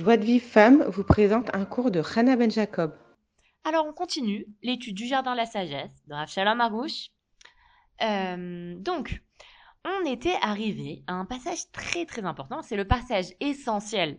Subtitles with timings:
[0.00, 2.96] Joie de Vie Femme vous présente un cours de Hannah Ben Jacob.
[3.64, 6.58] Alors on continue l'étude du jardin de la sagesse de Rav Shalom.
[8.00, 9.22] Euh, donc,
[9.84, 12.62] on était arrivé à un passage très très important.
[12.62, 14.16] C'est le passage essentiel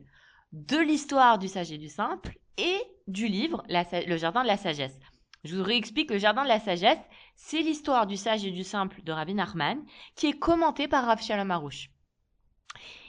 [0.51, 2.77] de l'histoire du sage et du simple et
[3.07, 4.99] du livre Le jardin de la sagesse.
[5.43, 7.01] Je vous réexplique, le jardin de la sagesse,
[7.35, 9.83] c'est l'histoire du sage et du simple de Rabbi Nachman
[10.15, 11.69] qui est commentée par Rav Shalom.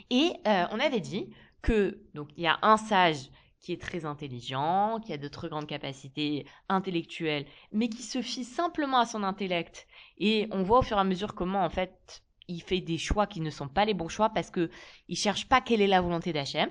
[0.09, 4.04] Et euh, on avait dit que donc il y a un sage qui est très
[4.04, 9.23] intelligent, qui a de très grandes capacités intellectuelles, mais qui se fie simplement à son
[9.23, 9.87] intellect.
[10.18, 13.28] Et on voit au fur et à mesure comment, en fait, il fait des choix
[13.28, 14.68] qui ne sont pas les bons choix parce que
[15.09, 16.70] il cherche pas quelle est la volonté d'Hachem.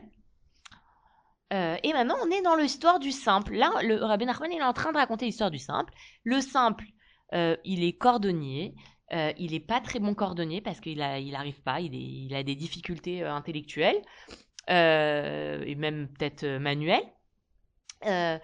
[1.54, 3.56] Euh, et maintenant, on est dans l'histoire du simple.
[3.56, 5.94] Là, le Rabbi Nachman, il est en train de raconter l'histoire du simple.
[6.24, 6.86] Le simple,
[7.34, 8.74] euh, il est cordonnier.
[9.14, 11.82] Euh, il n'est pas très bon cordonnier parce qu'il n'arrive pas.
[11.82, 14.02] Il, a des difficultés intellectuelles.
[14.70, 17.02] Euh, et même peut-être euh, manuel.
[18.06, 18.38] Euh,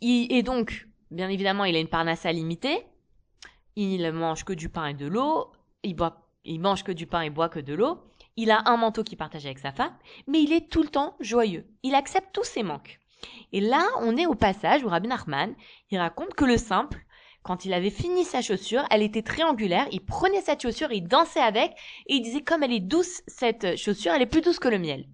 [0.00, 2.84] et donc, bien évidemment, il a une parnassa limitée.
[3.76, 5.50] Il mange que du pain et de l'eau.
[5.82, 7.98] Il, boit, il mange que du pain et boit que de l'eau.
[8.36, 11.16] Il a un manteau qu'il partage avec sa femme, mais il est tout le temps
[11.20, 11.66] joyeux.
[11.82, 13.00] Il accepte tous ses manques.
[13.52, 15.54] Et là, on est au passage où Rabbi Nachman,
[15.90, 16.98] il raconte que le simple,
[17.42, 21.40] quand il avait fini sa chaussure, elle était triangulaire, il prenait cette chaussure, il dansait
[21.40, 21.72] avec,
[22.06, 24.78] et il disait comme elle est douce, cette chaussure, elle est plus douce que le
[24.78, 25.06] miel.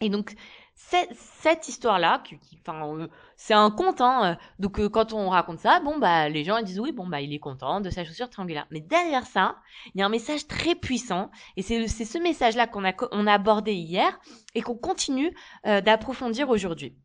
[0.00, 0.34] Et donc,
[0.74, 5.60] cette histoire-là, qui, enfin, euh, c'est un conte, hein, euh, donc euh, quand on raconte
[5.60, 8.04] ça, bon bah les gens ils disent oui, bon bah il est content de sa
[8.04, 8.66] chaussure triangulaire.
[8.70, 9.56] Mais derrière ça,
[9.94, 13.32] il y a un message très puissant, et c'est ce message-là qu'on a on a
[13.32, 14.18] abordé hier
[14.54, 15.32] et qu'on continue
[15.64, 16.96] d'approfondir aujourd'hui.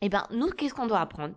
[0.00, 1.34] Eh ben nous, qu'est-ce qu'on doit apprendre?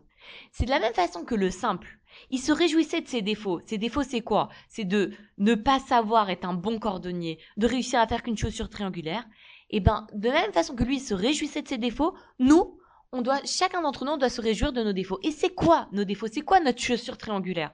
[0.52, 1.98] C'est de la même façon que le simple.
[2.30, 3.62] Il se réjouissait de ses défauts.
[3.66, 4.50] Ses défauts, c'est quoi?
[4.68, 8.70] C'est de ne pas savoir être un bon cordonnier, de réussir à faire qu'une chaussure
[8.70, 9.26] triangulaire.
[9.72, 12.78] Et ben, de la même façon que lui se réjouissait de ses défauts, nous,
[13.14, 15.20] on chacun d'entre nous, doit se réjouir de nos défauts.
[15.24, 16.28] Et c'est quoi nos défauts?
[16.32, 17.74] C'est quoi notre chaussure triangulaire?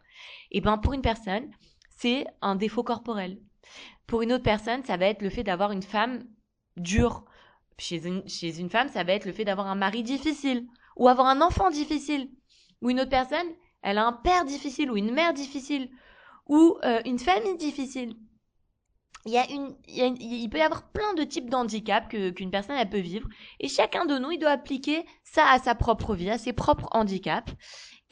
[0.52, 1.50] Et ben, pour une personne,
[1.90, 3.40] c'est un défaut corporel.
[4.06, 6.24] Pour une autre personne, ça va être le fait d'avoir une femme
[6.78, 7.26] dure.
[7.80, 10.66] Chez une, chez une femme, ça va être le fait d'avoir un mari difficile
[10.96, 12.30] ou avoir un enfant difficile.
[12.82, 13.48] Ou une autre personne,
[13.82, 15.90] elle a un père difficile ou une mère difficile
[16.48, 18.16] ou euh, une famille difficile
[19.28, 22.90] il, y a une, il, peut y avoir plein de types d'handicap qu'une personne elle
[22.90, 23.28] peut vivre.
[23.60, 26.88] Et chacun de nous il doit appliquer ça à sa propre vie à ses propres
[26.92, 27.54] handicaps.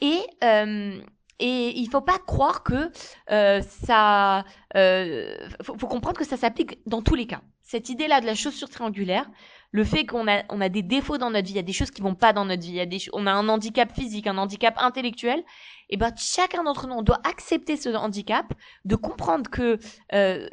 [0.00, 1.00] Et euh,
[1.38, 2.90] et il faut pas croire que
[3.30, 4.44] euh, ça
[4.74, 7.42] euh, faut, comprendre que ça s'applique dans tous les cas.
[7.62, 9.28] Cette idée là de la chaussure triangulaire
[9.70, 11.72] le fait qu'on a, on a des défauts dans notre vie, il y a des
[11.72, 13.92] choses qui vont pas dans notre vie, il y a des, on a un handicap
[13.92, 15.40] physique, un handicap intellectuel,
[15.88, 18.52] et eh ben chacun d'entre nous, on doit accepter ce handicap,
[18.84, 19.78] de comprendre que,
[20.14, 20.48] euh,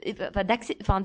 [0.82, 1.02] enfin,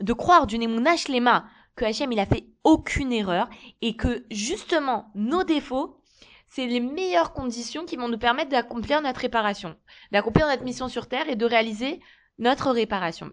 [0.00, 1.46] de croire du Nemunash Lema
[1.76, 3.48] que Hachem il a fait aucune erreur
[3.82, 6.00] et que justement nos défauts
[6.48, 9.76] c'est les meilleures conditions qui vont nous permettre d'accomplir notre réparation,
[10.12, 12.00] d'accomplir notre mission sur Terre et de réaliser
[12.38, 13.32] notre réparation.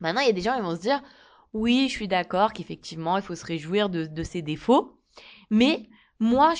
[0.00, 1.02] Maintenant, il y a des gens qui vont se dire,
[1.54, 4.98] oui, je suis d'accord qu'effectivement, il faut se réjouir de, de ses défauts.
[5.50, 5.88] Mais
[6.18, 6.54] moi,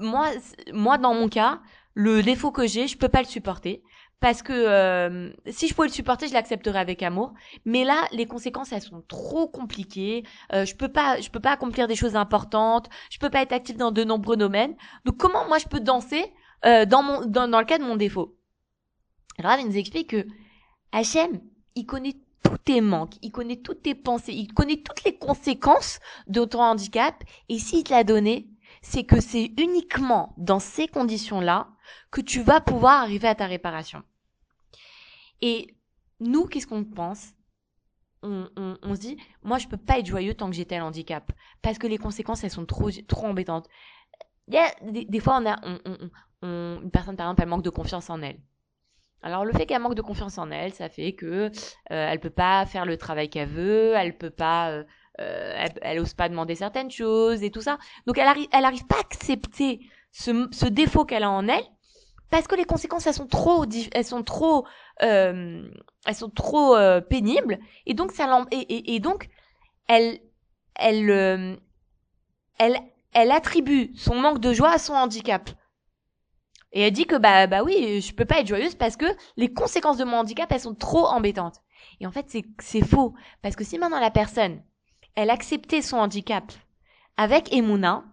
[0.00, 0.30] moi,
[0.72, 1.60] moi, dans mon cas,
[1.94, 3.82] le défaut que j'ai, je peux pas le supporter
[4.20, 7.34] parce que euh, si je pouvais le supporter, je l'accepterais avec amour.
[7.64, 10.24] Mais là, les conséquences, elles sont trop compliquées.
[10.52, 12.88] Euh, je peux pas, je peux pas accomplir des choses importantes.
[13.10, 14.74] Je peux pas être active dans de nombreux domaines.
[15.04, 16.32] Donc, comment moi je peux danser
[16.64, 18.36] euh, dans mon, dans, dans le cas de mon défaut?
[19.38, 20.26] Alors, il nous explique que
[20.90, 21.40] Hachem,
[21.76, 22.16] il connaît
[22.48, 26.62] tous tes manques, il connaît toutes tes pensées, il connaît toutes les conséquences de ton
[26.62, 27.22] handicap.
[27.48, 28.48] Et s'il te l'a donné,
[28.82, 31.68] c'est que c'est uniquement dans ces conditions-là
[32.10, 34.02] que tu vas pouvoir arriver à ta réparation.
[35.40, 35.76] Et
[36.20, 37.32] nous, qu'est-ce qu'on pense?
[38.22, 41.30] On, on, se dit, moi, je peux pas être joyeux tant que j'ai tel handicap,
[41.62, 43.68] parce que les conséquences, elles sont trop, trop embêtantes.
[44.48, 46.10] Il y a, des, fois, on a, on,
[46.42, 48.40] une personne, par exemple, elle manque de confiance en elle.
[49.22, 51.50] Alors le fait qu'elle manque de confiance en elle, ça fait que euh,
[51.88, 54.84] elle peut pas faire le travail qu'elle veut, elle peut pas, euh,
[55.20, 57.78] euh elle, ose pas demander certaines choses et tout ça.
[58.06, 59.80] Donc elle arrive, elle arrive pas à accepter
[60.12, 61.64] ce, ce défaut qu'elle a en elle
[62.30, 64.66] parce que les conséquences elles sont trop, elles sont trop,
[65.02, 65.68] euh,
[66.06, 69.28] elles sont trop euh, pénibles et donc ça et, et, et donc
[69.88, 70.20] elle,
[70.74, 71.56] elle, euh,
[72.58, 72.78] elle,
[73.14, 75.50] elle attribue son manque de joie à son handicap.
[76.72, 79.06] Et elle dit que bah bah oui, je peux pas être joyeuse parce que
[79.36, 81.62] les conséquences de mon handicap elles sont trop embêtantes.
[82.00, 84.62] Et en fait c'est c'est faux parce que si maintenant la personne
[85.14, 86.52] elle acceptait son handicap
[87.16, 88.04] avec Emouna,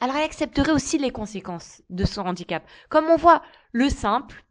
[0.00, 2.64] alors elle accepterait aussi les conséquences de son handicap.
[2.88, 4.44] Comme on voit le simple,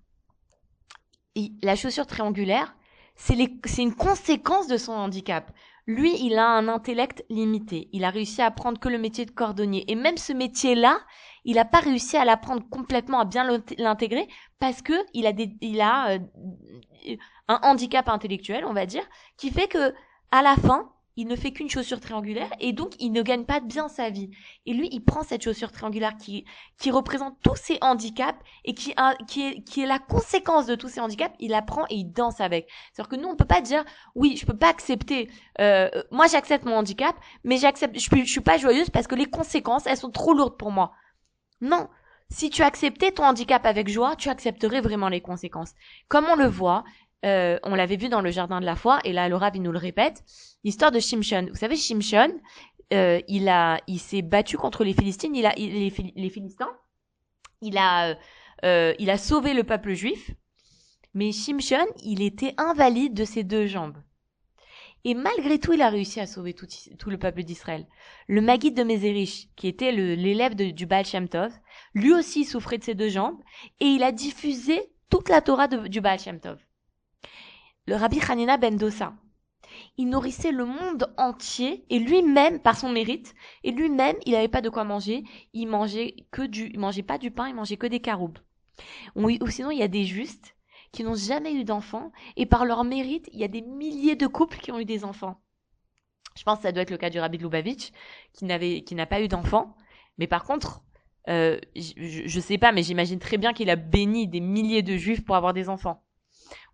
[1.62, 2.76] la chaussure triangulaire,
[3.16, 3.36] c'est
[3.78, 5.52] une conséquence de son handicap.
[5.86, 7.90] lui, il a un intellect limité.
[7.92, 9.84] Il a réussi à apprendre que le métier de cordonnier.
[9.92, 11.02] Et même ce métier-là,
[11.44, 14.28] il n'a pas réussi à l'apprendre complètement, à bien l'intégrer,
[14.60, 16.20] parce que il a, des, il a euh,
[17.48, 19.04] un handicap intellectuel, on va dire,
[19.38, 19.94] qui fait que
[20.32, 23.60] à la fin, il ne fait qu'une chaussure triangulaire et donc il ne gagne pas
[23.60, 24.32] bien sa vie.
[24.66, 26.46] Et lui, il prend cette chaussure triangulaire qui,
[26.80, 28.96] qui représente tous ses handicaps et qui,
[29.28, 32.12] qui, est, qui est la conséquence de tous ces handicaps, il la prend et il
[32.12, 32.70] danse avec.
[32.94, 33.84] C'est-à-dire que nous, on peut pas dire,
[34.16, 35.30] oui, je peux pas accepter,
[35.60, 39.30] euh, moi j'accepte mon handicap, mais j'accepte, je, je suis pas joyeuse parce que les
[39.30, 40.94] conséquences, elles sont trop lourdes pour moi.
[41.62, 41.88] Non.
[42.30, 45.74] Si tu acceptais ton handicap avec joie, tu accepterais vraiment les conséquences.
[46.08, 46.84] Comme on le voit,
[47.26, 49.72] euh, on l'avait vu dans le jardin de la foi, et là le il nous
[49.72, 50.24] le répète,
[50.64, 51.48] l'histoire de Shimshon.
[51.50, 52.34] Vous savez, Shimshon,
[52.94, 56.72] euh, il a, il s'est battu contre les Philistines, il a, les, les Philistins,
[57.62, 58.16] il a,
[58.66, 60.32] euh, il a sauvé le peuple juif,
[61.14, 63.98] mais Shimshon, il était invalide de ses deux jambes.
[65.04, 67.88] Et malgré tout, il a réussi à sauver tout, le peuple d'Israël.
[68.28, 71.52] Le Maguide de Mézérich, qui était l'élève du Baal Shem Tov,
[71.94, 73.40] lui aussi souffrait de ses deux jambes,
[73.80, 76.60] et il a diffusé toute la Torah du Baal Shem Tov
[77.88, 79.14] le rabbi Hanina ben Dosa.
[79.98, 83.34] Il nourrissait le monde entier et lui-même, par son mérite,
[83.64, 85.24] et lui-même, il n'avait pas de quoi manger.
[85.54, 88.40] Il mangeait que du, il mangeait pas du pain, il mangeait que des caroubes.
[89.16, 90.56] Ou, sinon, il y a des justes
[90.92, 94.28] qui n'ont jamais eu d'enfants et par leur mérite, il y a des milliers de
[94.28, 95.40] couples qui ont eu des enfants.
[96.36, 97.92] Je pense que ça doit être le cas du rabbi de Lubavitch
[98.34, 99.76] qui n'avait, qui n'a pas eu d'enfants.
[100.18, 100.82] Mais par contre,
[101.30, 104.98] euh, je, je sais pas, mais j'imagine très bien qu'il a béni des milliers de
[104.98, 106.04] juifs pour avoir des enfants.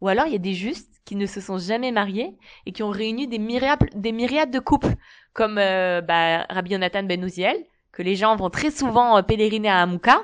[0.01, 2.83] Ou alors il y a des justes qui ne se sont jamais mariés et qui
[2.83, 4.95] ont réuni des myriades, des myriades de couples,
[5.33, 7.57] comme euh, bah, Rabbi Yonatan Ben Uziel,
[7.91, 10.23] que les gens vont très souvent euh, pèleriner à Amouka.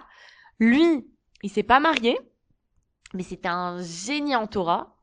[0.60, 1.07] Lui,
[1.42, 2.18] il s'est pas marié,
[3.13, 4.95] mais c'est un génie en Torah.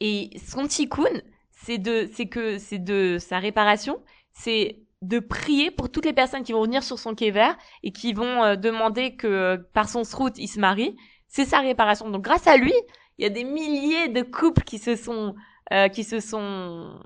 [0.00, 5.90] Et son tikkun, c'est de, c'est que, c'est de sa réparation, c'est de prier pour
[5.90, 9.56] toutes les personnes qui vont venir sur son kéver et qui vont euh, demander que
[9.72, 10.96] par son srout il se marie.
[11.28, 12.10] C'est sa réparation.
[12.10, 12.72] Donc grâce à lui,
[13.18, 15.34] il y a des milliers de couples qui se sont
[15.72, 16.98] euh, qui se sont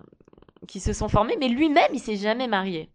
[0.69, 2.93] qui se sont formés, mais lui-même il s'est jamais marié.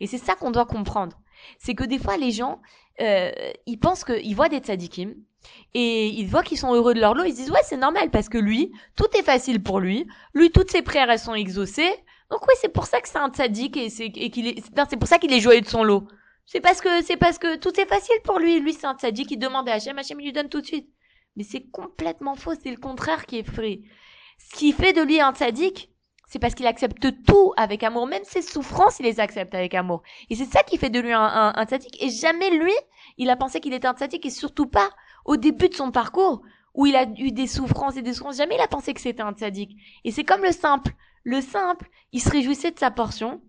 [0.00, 1.16] Et c'est ça qu'on doit comprendre.
[1.58, 2.60] C'est que des fois les gens
[3.00, 3.30] euh,
[3.66, 5.14] ils pensent qu'ils voient des tzadikim
[5.74, 8.10] et ils voient qu'ils sont heureux de leur lot, ils se disent ouais c'est normal
[8.10, 11.92] parce que lui tout est facile pour lui, lui toutes ses prières elles sont exaucées,
[12.30, 15.08] donc oui c'est pour ça que c'est un tzadik et c'est qu'il est c'est pour
[15.08, 16.06] ça qu'il est joyeux de son lot.
[16.44, 19.28] C'est parce que c'est parce que tout est facile pour lui, lui c'est un tzadik
[19.28, 20.88] qui demande à Hachem, Hachem il lui donne tout de suite.
[21.36, 23.80] Mais c'est complètement faux, c'est le contraire qui est vrai.
[24.38, 25.90] Ce qui fait de lui un tzaddik,
[26.32, 30.02] c'est parce qu'il accepte tout avec amour, même ses souffrances, il les accepte avec amour.
[30.30, 31.66] Et c'est ça qui fait de lui un, un, un.
[32.00, 32.72] Et jamais lui,
[33.18, 34.88] il a pensé qu'il était un tzaddik, et surtout pas
[35.26, 36.40] au début de son parcours,
[36.72, 38.38] où il a eu des souffrances et des souffrances.
[38.38, 39.76] Jamais il a pensé que c'était un tzaddik.
[40.04, 40.92] Et c'est comme le simple.
[41.22, 43.42] Le simple, il se réjouissait de sa portion.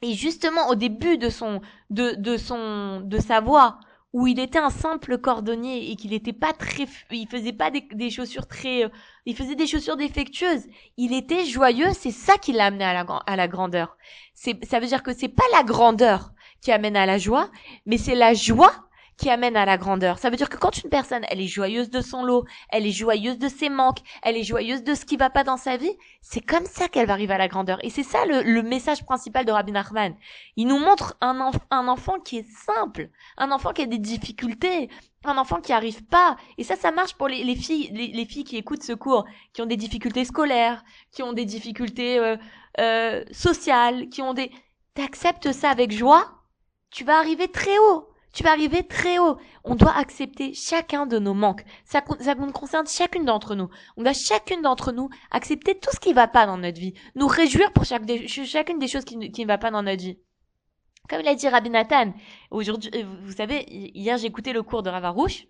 [0.00, 1.60] Et justement, au début de son,
[1.90, 3.80] de, de son, de sa voix,
[4.12, 8.10] où il était un simple cordonnier et qu'il n'était pas très, il faisait pas des,
[8.10, 8.88] chaussures très, euh,
[9.24, 10.66] il faisait des chaussures défectueuses.
[10.96, 13.96] Il était joyeux, c'est ça qui l'a amené à la, à la grandeur.
[14.34, 17.50] C'est, ça veut dire que c'est pas la grandeur qui amène à la joie,
[17.86, 18.72] mais c'est la joie
[19.16, 20.18] qui amène à la grandeur.
[20.18, 22.92] Ça veut dire que quand une personne, elle est joyeuse de son lot, elle est
[22.92, 25.96] joyeuse de ses manques, elle est joyeuse de ce qui va pas dans sa vie,
[26.20, 27.78] c'est comme ça qu'elle va arriver à la grandeur.
[27.84, 30.14] Et c'est ça le, message principal de Rabbi Nachman.
[30.56, 34.88] Il nous montre un, un enfant qui est simple, un enfant qui a des difficultés,
[35.24, 36.36] un enfant qui arrive pas.
[36.58, 39.66] Et ça, ça marche pour les, filles, les, filles qui écoutent ce cours, qui ont
[39.66, 42.36] des difficultés scolaires, qui ont des difficultés euh,
[42.80, 44.50] euh, sociales, qui ont des...
[44.94, 46.30] T'acceptes ça avec joie,
[46.90, 49.36] tu vas arriver très haut tu vas arriver très haut.
[49.64, 51.64] On doit accepter chacun de nos manques.
[51.84, 53.68] Ça, ça nous concerne chacune d'entre nous.
[53.96, 56.94] On doit chacune d'entre nous accepter tout ce qui va pas dans notre vie.
[57.14, 60.18] Nous réjouir pour chacune des choses qui, qui ne va pas dans notre vie.
[61.08, 62.14] Comme l'a dit Rabbi Nathan,
[62.50, 65.46] aujourd'hui, euh, vous savez, hier j'ai écouté le cours de Ravarouche,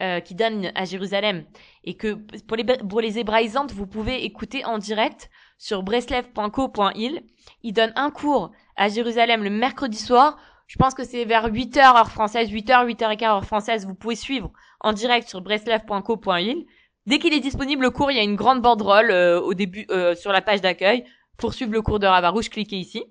[0.00, 1.44] euh, qui donne à Jérusalem,
[1.84, 2.14] et que
[2.46, 7.22] pour les, pour les hébraïsantes, vous pouvez écouter en direct sur breslev.co.il.
[7.62, 11.78] Il donne un cours à Jérusalem le mercredi soir je pense que c'est vers 8h
[11.78, 13.86] heure française, 8h, 8h15 heure française.
[13.86, 16.66] Vous pouvez suivre en direct sur breslev.co.il.
[17.06, 19.86] Dès qu'il est disponible le cours, il y a une grande banderole euh, au début
[19.90, 21.06] euh, sur la page d'accueil.
[21.38, 23.02] Pour suivre le cours de Ravarouche, cliquez ici.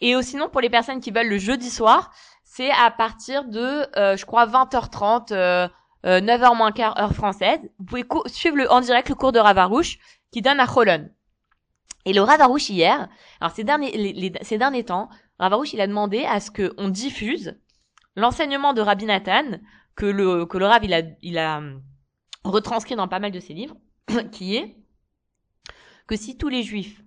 [0.00, 2.12] Et sinon, pour les personnes qui veulent le jeudi soir,
[2.44, 5.70] c'est à partir de, euh, je crois, 20h30,
[6.04, 7.58] 9h moins quart heure française.
[7.78, 9.98] Vous pouvez suivre en direct le cours de Ravarouche
[10.30, 11.08] qui donne à Cholon.
[12.04, 13.08] Et le Ravarouche hier,
[13.40, 15.08] alors ces derniers temps,
[15.44, 17.60] Ravarouche, a demandé à ce qu'on diffuse
[18.16, 19.58] l'enseignement de Rabbi Nathan,
[19.94, 21.82] que le, que Rav, a, hum,
[22.44, 23.76] retranscrit dans pas mal de ses livres,
[24.32, 24.76] qui est
[26.06, 27.02] que si tous les juifs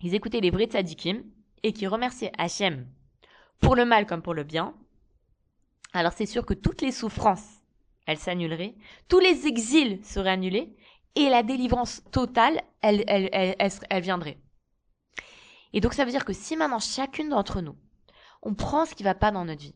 [0.00, 1.24] ils écoutaient les vrais tzadikim
[1.64, 2.86] et qui remerciaient Hachem
[3.60, 4.74] pour le mal comme pour le bien,
[5.92, 7.62] alors c'est sûr que toutes les souffrances,
[8.06, 8.76] elles s'annuleraient,
[9.08, 10.76] tous les exils seraient annulés
[11.16, 13.04] et la délivrance totale, elle,
[14.00, 14.38] viendrait.
[15.72, 17.76] Et donc ça veut dire que si maintenant chacune d'entre nous,
[18.42, 19.74] on prend ce qui va pas dans notre vie,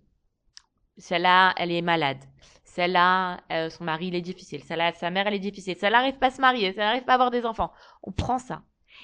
[0.99, 2.23] celle-là, elle est malade,
[2.65, 6.19] celle-là, euh, son mari, il est difficile, celle-là, sa mère, elle est difficile, celle-là n'arrive
[6.19, 7.73] pas à se marier, celle-là n'arrive pas à avoir des enfants,
[8.03, 8.63] on prend ça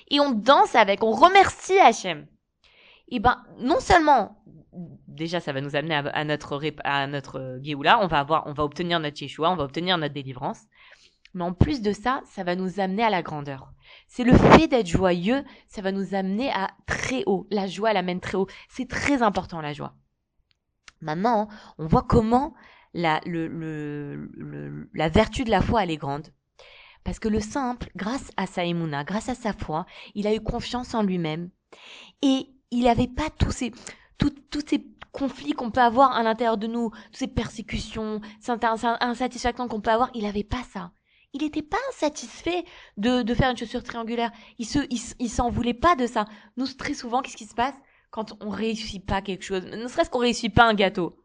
[0.09, 2.27] et on danse avec, on remercie Hachem.
[3.09, 4.43] Et ben, non seulement,
[5.09, 8.65] déjà, ça va nous amener à, notre à notre Géoula, on va avoir, on va
[8.65, 10.63] obtenir notre Yeshua, on va obtenir notre délivrance.
[11.35, 13.73] Mais en plus de ça, ça va nous amener à la grandeur.
[14.13, 17.47] C'est le fait d'être joyeux, ça va nous amener à très haut.
[17.53, 18.49] La joie, elle amène très haut.
[18.69, 19.95] C'est très important, la joie.
[21.01, 21.47] Maintenant,
[21.79, 22.53] on voit comment
[22.93, 26.27] la, le, le, la vertu de la foi, elle est grande.
[27.05, 29.87] Parce que le simple, grâce à sa émouna, grâce à sa foi,
[30.17, 31.51] il a eu confiance en lui-même.
[32.21, 33.71] Et il n'avait pas tous ces,
[34.19, 39.69] tous ces conflits qu'on peut avoir à l'intérieur de nous, toutes ces persécutions, cette insatisfaction
[39.69, 40.91] qu'on peut avoir, il n'avait pas ça.
[41.33, 42.65] Il n'était pas insatisfait
[42.97, 44.33] de, faire une chaussure triangulaire.
[44.59, 44.81] Il se,
[45.29, 46.25] s'en voulait pas de ça.
[46.57, 47.75] Nous, très souvent, qu'est-ce qui se passe?
[48.11, 49.65] Quand on réussit pas quelque chose?
[49.67, 51.17] Ne serait-ce qu'on réussit pas un gâteau.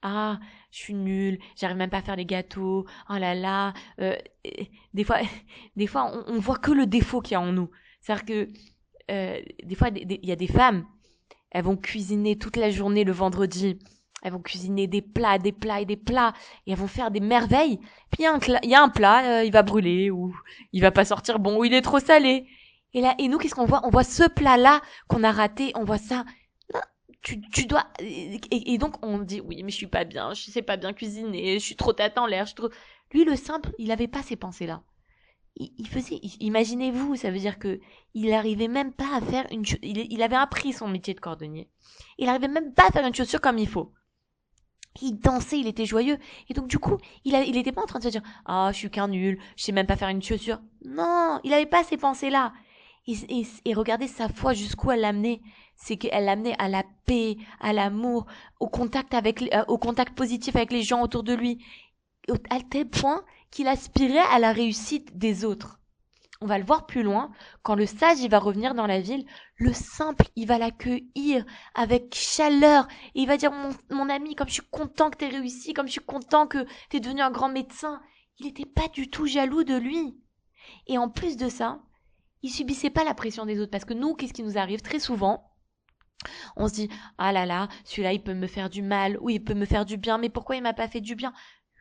[0.00, 0.38] Ah,
[0.70, 2.86] je suis nulle, j'arrive même pas à faire les gâteaux.
[3.10, 3.74] Oh là là.
[4.00, 4.16] Euh,
[4.94, 5.18] des fois,
[5.76, 7.70] des fois, on, on voit que le défaut qu'il y a en nous.
[8.00, 8.52] C'est-à-dire que
[9.10, 10.86] euh, des fois, il y a des femmes,
[11.50, 13.78] elles vont cuisiner toute la journée le vendredi.
[14.22, 16.32] Elles vont cuisiner des plats, des plats et des plats,
[16.66, 17.78] et elles vont faire des merveilles.
[18.10, 20.34] Puis il y a un, plat, euh, il va brûler, ou
[20.72, 22.46] il va pas sortir bon, ou il est trop salé.
[22.94, 23.82] Et là, et nous, qu'est-ce qu'on voit?
[23.84, 26.24] On voit ce plat-là qu'on a raté, on voit ça.
[27.22, 27.86] tu, tu dois.
[28.00, 31.58] Et, donc on dit oui, mais je suis pas bien, je sais pas bien cuisiner,
[31.58, 32.70] je suis trop tête en l'air, je suis trop.
[33.12, 34.82] Lui, le simple, il avait pas ces pensées-là
[35.56, 37.80] il, faisait, imaginez-vous, ça veut dire que
[38.14, 41.68] il arrivait même pas à faire une, il, il avait appris son métier de cordonnier.
[42.18, 43.92] Il arrivait même pas à faire une chaussure comme il faut.
[45.02, 46.18] Il dansait, il était joyeux.
[46.48, 48.70] Et donc, du coup, il, a, il était pas en train de se dire, ah,
[48.72, 50.60] je suis qu'un nul, je sais même pas faire une chaussure.
[50.84, 52.52] Non, il avait pas ces pensées-là.
[53.06, 55.40] Et, et, regardez sa foi jusqu'où elle l'amenait.
[55.76, 58.26] C'est qu'elle l'amenait à la paix, à l'amour,
[58.58, 61.64] au contact avec, euh, au contact positif avec les gens autour de lui.
[62.50, 63.22] À tel point
[63.52, 65.75] qu'il aspirait à la réussite des autres.
[66.40, 67.30] On va le voir plus loin,
[67.62, 69.24] quand le sage il va revenir dans la ville,
[69.56, 72.86] le simple il va l'accueillir avec chaleur.
[73.14, 75.86] Et il va dire mon, mon ami comme je suis content que t'aies réussi, comme
[75.86, 78.02] je suis content que t'es devenu un grand médecin.
[78.38, 80.20] Il n'était pas du tout jaloux de lui.
[80.86, 81.80] Et en plus de ça,
[82.42, 83.70] il subissait pas la pression des autres.
[83.70, 85.52] Parce que nous, qu'est-ce qui nous arrive très souvent?
[86.56, 89.42] On se dit ah là là, celui-là il peut me faire du mal ou il
[89.42, 91.32] peut me faire du bien, mais pourquoi il m'a pas fait du bien?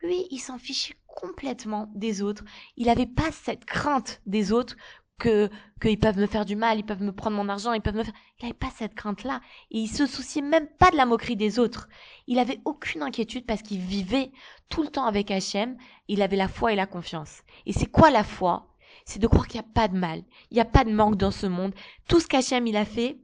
[0.01, 2.43] Lui, il s'en fichait complètement des autres.
[2.77, 4.75] Il n'avait pas cette crainte des autres
[5.17, 5.49] que
[5.81, 8.03] qu'ils peuvent me faire du mal, ils peuvent me prendre mon argent, ils peuvent me
[8.03, 8.13] faire.
[8.39, 9.41] Il n'avait pas cette crainte-là
[9.71, 11.87] et il se souciait même pas de la moquerie des autres.
[12.27, 14.31] Il avait aucune inquiétude parce qu'il vivait
[14.69, 15.77] tout le temps avec Hachem.
[16.07, 17.43] Il avait la foi et la confiance.
[17.65, 18.67] Et c'est quoi la foi?
[19.05, 21.15] C'est de croire qu'il n'y a pas de mal, il n'y a pas de manque
[21.15, 21.73] dans ce monde.
[22.07, 23.19] Tout ce qu'Hachem il a fait,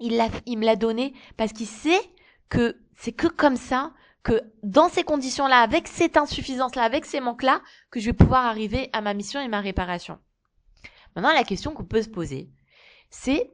[0.00, 2.00] il l'a, il me l'a donné parce qu'il sait
[2.48, 3.92] que c'est que comme ça
[4.28, 8.90] que dans ces conditions-là, avec cette insuffisance-là, avec ces manques-là, que je vais pouvoir arriver
[8.92, 10.18] à ma mission et ma réparation.
[11.16, 12.50] Maintenant, la question qu'on peut se poser,
[13.08, 13.50] c'est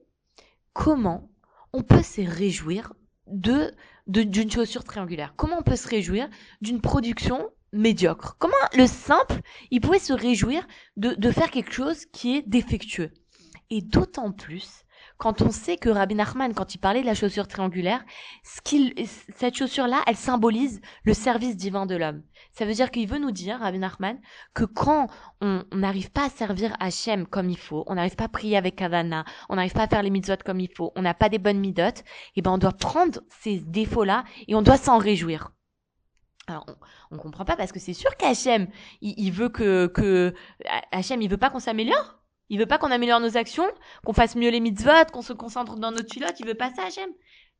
[0.72, 1.30] comment
[1.72, 2.92] on peut se réjouir
[3.28, 3.72] de
[4.08, 5.34] d'une chaussure triangulaire?
[5.36, 6.28] Comment on peut se réjouir
[6.60, 8.36] d'une production médiocre?
[8.40, 10.66] Comment le simple, il pouvait se réjouir
[10.96, 13.12] de, de faire quelque chose qui est défectueux?
[13.70, 14.83] Et d'autant plus
[15.16, 18.04] quand on sait que Rabbi Nachman, quand il parlait de la chaussure triangulaire,
[18.42, 18.94] ce qu'il,
[19.36, 22.22] cette chaussure-là, elle symbolise le service divin de l'homme.
[22.52, 24.18] Ça veut dire qu'il veut nous dire, Rabbi Nachman,
[24.54, 25.08] que quand
[25.40, 28.76] on n'arrive pas à servir Hachem comme il faut, on n'arrive pas à prier avec
[28.76, 31.38] Kavana, on n'arrive pas à faire les mitzvot comme il faut, on n'a pas des
[31.38, 32.02] bonnes midot, et
[32.36, 35.50] eh ben on doit prendre ces défauts-là et on doit s'en réjouir.
[36.46, 38.68] Alors, on, on comprend pas parce que c'est sûr qu'Hachem,
[39.00, 40.34] il, il veut que, que,
[40.92, 42.23] Hachem, il veut pas qu'on s'améliore.
[42.50, 43.66] Il veut pas qu'on améliore nos actions,
[44.04, 46.38] qu'on fasse mieux les mitzvot, qu'on se concentre dans notre pilote.
[46.40, 47.10] Il veut pas ça, Hachem.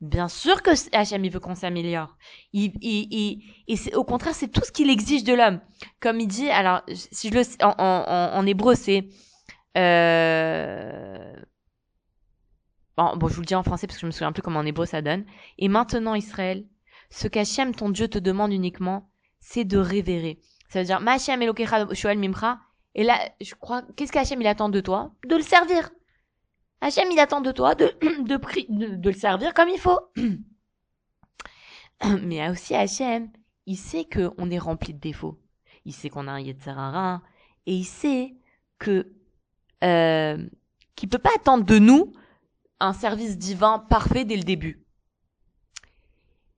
[0.01, 2.17] Bien sûr que Hachem, il veut qu'on s'améliore.
[2.53, 5.61] Il, il, et c'est, au contraire, c'est tout ce qu'il exige de l'homme.
[6.01, 9.09] Comme il dit, alors, si je le en, en, en hébreu, c'est,
[9.79, 11.35] euh,
[12.97, 14.61] bon, bon, je vous le dis en français parce que je me souviens plus comment
[14.61, 15.25] en hébreu ça donne.
[15.59, 16.67] Et maintenant, Israël,
[17.11, 19.09] ce qu'Hachem, ton Dieu, te demande uniquement,
[19.41, 20.41] c'est de révérer.
[20.69, 22.59] Ça veut dire, Ma Hachem Elokecha Shoel Mimcha,
[22.95, 25.13] et là, je crois, qu'est-ce qu'Hachem il attend de toi?
[25.27, 25.91] De le servir.
[26.81, 27.87] Hachem il attend de toi de,
[28.23, 29.99] de, de, le servir comme il faut.
[32.23, 33.31] Mais aussi Hachem,
[33.67, 35.41] il sait qu'on est rempli de défauts.
[35.85, 37.23] Il sait qu'on a un Yetzerara.
[37.67, 38.37] Et il sait
[38.79, 39.13] que
[39.83, 40.47] euh,
[40.95, 42.13] qui peut pas attendre de nous
[42.81, 44.85] un service divin parfait dès le début.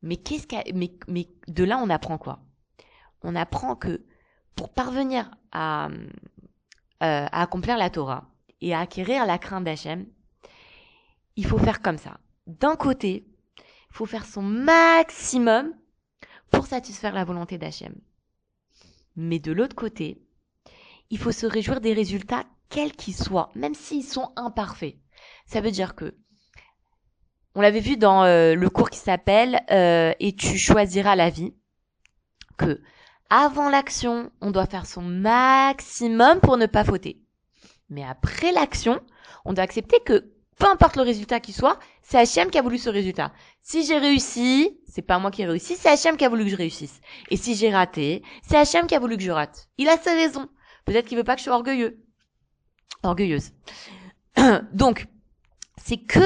[0.03, 2.41] Mais qu'est-ce mais, mais de là, on apprend quoi?
[3.23, 4.05] On apprend que
[4.57, 5.91] pour parvenir à, euh,
[7.01, 8.25] à accomplir la Torah
[8.61, 10.07] et à acquérir la crainte d'Hachem,
[11.37, 12.19] il faut faire comme ça.
[12.47, 13.27] D'un côté,
[13.59, 15.73] il faut faire son maximum
[16.51, 17.95] pour satisfaire la volonté d'Hachem.
[19.15, 20.23] Mais de l'autre côté,
[21.11, 24.97] il faut se réjouir des résultats quels qu'ils soient, même s'ils sont imparfaits.
[25.47, 26.17] Ça veut dire que,
[27.55, 31.55] on l'avait vu dans euh, le cours qui s'appelle euh, Et tu choisiras la vie,
[32.57, 32.83] que
[33.31, 37.21] avant l'action, on doit faire son maximum pour ne pas fauter.
[37.89, 39.01] Mais après l'action,
[39.45, 42.79] on doit accepter que peu importe le résultat qui soit, c'est Hachem qui a voulu
[42.79, 43.33] ce résultat.
[43.63, 46.51] Si j'ai réussi, c'est pas moi qui ai réussi, c'est Hachem qui a voulu que
[46.51, 47.01] je réussisse.
[47.31, 49.69] Et si j'ai raté, c'est Hachem qui a voulu que je rate.
[49.77, 50.49] Il a ses raisons.
[50.87, 52.03] Peut-être qu'il veut pas que je sois orgueilleux.
[53.03, 53.51] Orgueilleuse.
[54.73, 55.07] Donc,
[55.77, 56.25] c'est que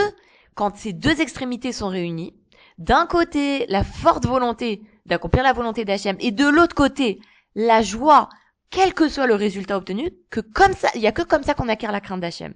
[0.54, 2.34] quand ces deux extrémités sont réunies,
[2.78, 7.20] d'un côté, la forte volonté d'accomplir la volonté d'Hachem, et de l'autre côté,
[7.54, 8.28] la joie,
[8.70, 11.54] quel que soit le résultat obtenu, que comme ça, il y a que comme ça
[11.54, 12.54] qu'on acquiert la crainte d'Hachem.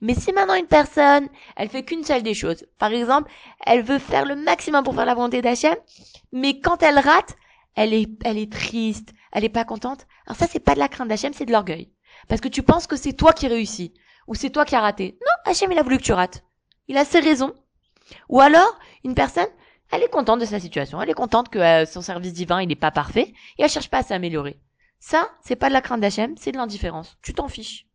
[0.00, 3.30] Mais si maintenant une personne, elle fait qu'une seule des choses, par exemple,
[3.64, 5.76] elle veut faire le maximum pour faire la volonté d'Hachem,
[6.32, 7.36] mais quand elle rate,
[7.76, 10.06] elle est, elle est triste, elle est pas contente.
[10.26, 11.92] Alors ça, c'est pas de la crainte d'Hachem, c'est de l'orgueil.
[12.28, 13.92] Parce que tu penses que c'est toi qui réussis,
[14.26, 15.18] ou c'est toi qui as raté.
[15.20, 16.42] Non, Hachem, il a voulu que tu rates.
[16.88, 17.54] Il a ses raisons.
[18.28, 19.48] Ou alors, une personne,
[19.92, 22.68] elle est contente de sa situation, elle est contente que euh, son service divin, il
[22.68, 24.58] n'est pas parfait, et elle cherche pas à s'améliorer.
[24.98, 27.18] Ça, c'est pas de la crainte d'Hachem, c'est de l'indifférence.
[27.22, 27.86] Tu t'en fiches.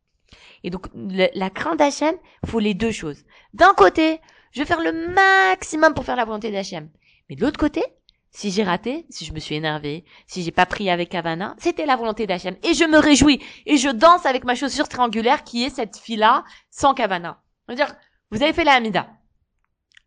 [0.63, 3.24] Et donc, la crainte d'Hachem, faut les deux choses.
[3.54, 4.20] D'un côté,
[4.51, 6.89] je vais faire le maximum pour faire la volonté d'Hachem.
[7.30, 7.84] Mais de l'autre côté,
[8.32, 11.86] si j'ai raté, si je me suis énervé, si j'ai pas pris avec Havana, c'était
[11.86, 12.56] la volonté d'Hachem.
[12.63, 13.42] Et je me réjouis.
[13.66, 17.42] Et je danse avec ma chaussure triangulaire qui est cette fille-là sans Kavana.
[17.68, 17.96] Je veux dire,
[18.32, 19.08] vous avez fait la Hamida.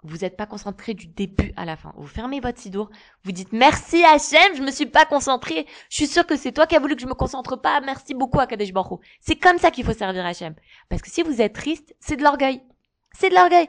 [0.02, 1.92] Vous n'êtes pas concentré du début à la fin.
[1.96, 2.88] Vous fermez votre sidour.
[3.24, 5.66] Vous dites merci Hachem, je me suis pas concentré.
[5.90, 7.80] Je suis sûr que c'est toi qui as voulu que je me concentre pas.
[7.82, 9.00] Merci beaucoup à Kadesh Baruch.
[9.20, 10.54] C'est comme ça qu'il faut servir Hachem.
[10.88, 12.62] Parce que si vous êtes triste, c'est de l'orgueil.
[13.12, 13.68] C'est de l'orgueil.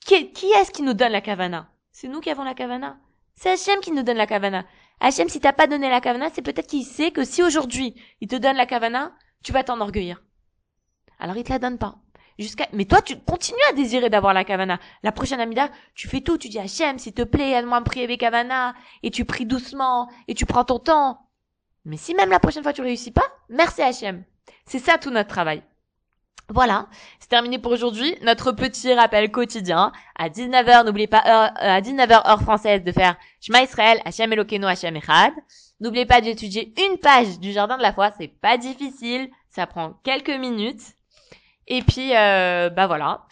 [0.00, 1.70] Qui, qui est-ce qui nous donne la kavana?
[1.92, 2.98] C'est nous qui avons la kavana.
[3.36, 4.64] C'est Hachem qui nous donne la kavana.
[5.00, 8.26] Hachem, si t'as pas donné la kavana, c'est peut-être qu'il sait que si aujourd'hui il
[8.26, 9.12] te donne la kavana,
[9.44, 10.24] tu vas t'enorgueillir.
[11.20, 11.98] Alors il te la donne pas.
[12.38, 14.78] Jusqu'à, mais toi, tu continues à désirer d'avoir la kavana.
[15.02, 16.38] La prochaine amida, tu fais tout.
[16.38, 18.74] Tu dis Hachem, s'il te plaît, aide-moi à me prier avec kavana.
[19.02, 20.08] Et tu pries doucement.
[20.28, 21.18] Et tu prends ton temps.
[21.84, 24.24] Mais si même la prochaine fois tu réussis pas, merci Hachem.
[24.66, 25.62] C'est ça tout notre travail.
[26.50, 26.86] Voilà,
[27.18, 28.16] c'est terminé pour aujourd'hui.
[28.22, 29.92] Notre petit rappel quotidien.
[30.16, 34.64] À 19h, n'oubliez pas euh, à 19h heure française de faire Shema Israël, Hachem Elokeinu,
[34.64, 35.32] Hachem Echad.
[35.80, 38.12] N'oubliez pas d'étudier une page du Jardin de la Foi.
[38.18, 39.30] C'est pas difficile.
[39.50, 40.80] Ça prend quelques minutes.
[41.68, 43.22] Et puis, euh, bah voilà.